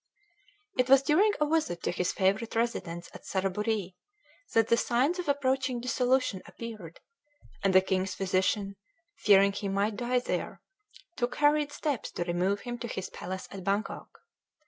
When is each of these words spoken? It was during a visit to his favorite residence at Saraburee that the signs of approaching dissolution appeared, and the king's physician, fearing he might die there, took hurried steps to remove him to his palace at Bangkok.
It 0.79 0.89
was 0.89 1.03
during 1.03 1.31
a 1.39 1.45
visit 1.47 1.83
to 1.83 1.91
his 1.91 2.11
favorite 2.11 2.55
residence 2.55 3.07
at 3.13 3.23
Saraburee 3.23 3.93
that 4.51 4.69
the 4.69 4.75
signs 4.75 5.19
of 5.19 5.29
approaching 5.29 5.79
dissolution 5.79 6.41
appeared, 6.47 6.99
and 7.63 7.71
the 7.75 7.81
king's 7.81 8.15
physician, 8.15 8.77
fearing 9.19 9.51
he 9.53 9.69
might 9.69 9.97
die 9.97 10.19
there, 10.19 10.59
took 11.17 11.35
hurried 11.35 11.71
steps 11.71 12.09
to 12.13 12.23
remove 12.23 12.61
him 12.61 12.79
to 12.79 12.87
his 12.87 13.11
palace 13.11 13.47
at 13.51 13.63
Bangkok. 13.63 14.21